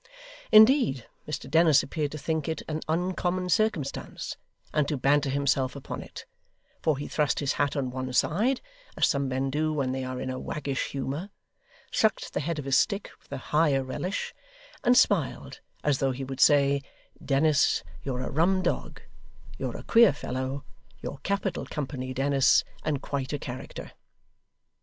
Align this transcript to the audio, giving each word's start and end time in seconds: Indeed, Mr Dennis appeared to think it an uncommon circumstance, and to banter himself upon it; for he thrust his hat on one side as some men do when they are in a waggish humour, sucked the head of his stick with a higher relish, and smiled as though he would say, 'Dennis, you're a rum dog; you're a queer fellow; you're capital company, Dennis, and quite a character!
Indeed, 0.51 1.05
Mr 1.27 1.47
Dennis 1.47 1.83
appeared 1.83 2.11
to 2.13 2.17
think 2.17 2.49
it 2.49 2.63
an 2.67 2.81
uncommon 2.89 3.49
circumstance, 3.49 4.35
and 4.73 4.87
to 4.87 4.97
banter 4.97 5.29
himself 5.29 5.75
upon 5.75 6.01
it; 6.01 6.25
for 6.81 6.97
he 6.97 7.07
thrust 7.07 7.39
his 7.39 7.53
hat 7.53 7.75
on 7.75 7.91
one 7.91 8.11
side 8.11 8.61
as 8.97 9.07
some 9.07 9.27
men 9.27 9.51
do 9.51 9.71
when 9.71 9.91
they 9.91 10.03
are 10.03 10.19
in 10.19 10.31
a 10.31 10.39
waggish 10.39 10.87
humour, 10.89 11.29
sucked 11.91 12.33
the 12.33 12.39
head 12.39 12.57
of 12.57 12.65
his 12.65 12.75
stick 12.79 13.11
with 13.19 13.31
a 13.31 13.37
higher 13.53 13.83
relish, 13.83 14.33
and 14.83 14.97
smiled 14.97 15.59
as 15.83 15.99
though 15.99 16.09
he 16.13 16.23
would 16.23 16.39
say, 16.41 16.81
'Dennis, 17.23 17.83
you're 18.01 18.21
a 18.21 18.31
rum 18.31 18.63
dog; 18.63 19.03
you're 19.59 19.77
a 19.77 19.83
queer 19.83 20.13
fellow; 20.13 20.63
you're 21.03 21.19
capital 21.21 21.67
company, 21.67 22.11
Dennis, 22.11 22.63
and 22.83 23.03
quite 23.03 23.33
a 23.33 23.37
character! 23.37 23.91